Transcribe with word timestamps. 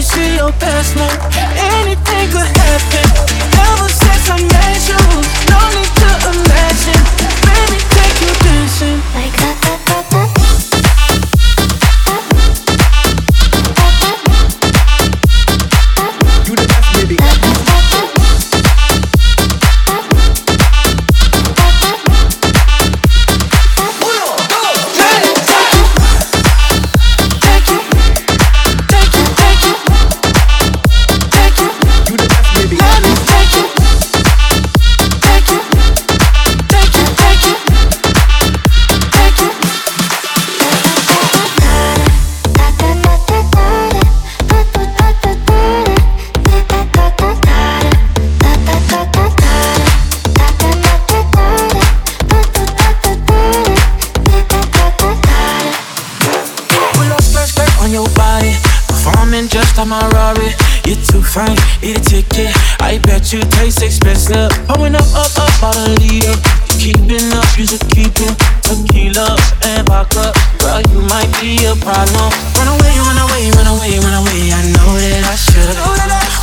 see 0.00 0.36
your 0.36 0.52
past 0.52 0.96
now. 0.96 1.10
Anything 1.56 2.30
could 2.30 2.46
happen. 2.56 3.49
My 59.90 60.06
Rari. 60.14 60.54
You're 60.84 61.00
too 61.10 61.22
fine, 61.22 61.56
eat 61.82 61.98
a 61.98 62.00
ticket. 62.00 62.54
I 62.80 62.98
bet 63.02 63.32
you 63.32 63.40
taste 63.58 63.82
expensive. 63.82 64.50
Pouring 64.68 64.94
up, 64.94 65.06
up, 65.14 65.30
up, 65.38 65.62
out 65.62 65.76
a 65.76 65.90
leader. 65.98 66.34
Keeping 66.78 67.32
up, 67.34 67.48
you 67.58 67.66
should 67.66 67.82
keep 67.90 68.14
it. 68.14 68.34
Tequila 68.62 69.36
and 69.66 69.86
vodka. 69.88 70.32
Girl, 70.58 70.80
you 70.92 71.00
might 71.08 71.30
be 71.40 71.58
a 71.66 71.74
problem. 71.82 72.30
Run 72.54 72.68
away, 72.70 72.94
run 73.02 73.18
away, 73.18 73.50
run 73.58 73.68
away, 73.74 73.98
run 73.98 74.16
away. 74.20 74.52
I 74.52 74.62
know 74.74 74.90
that 74.94 75.24
I 75.26 75.36
should. 75.36 75.76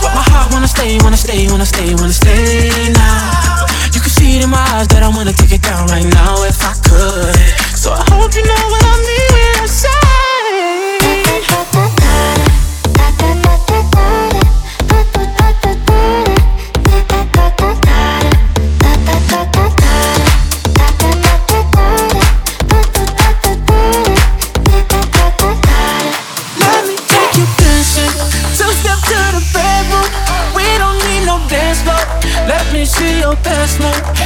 But 0.01 0.13
my 0.13 0.23
heart 0.27 0.51
wanna 0.51 0.67
stay, 0.67 0.97
wanna 1.01 1.17
stay, 1.17 1.47
wanna 1.49 1.65
stay, 1.65 1.95
wanna 1.95 2.13
stay 2.13 2.91
now. 2.93 3.65
You 3.93 4.01
can 4.01 4.09
see 4.09 4.37
it 4.37 4.43
in 4.43 4.49
my 4.49 4.61
eyes 4.75 4.87
that 4.89 5.03
I 5.03 5.09
wanna 5.09 5.33
take 5.33 5.51
it 5.51 5.61
down 5.61 5.87
right 5.87 6.03
now. 6.03 6.06
see 32.87 33.19
your 33.19 33.35
best 33.43 33.79
move 33.81 34.16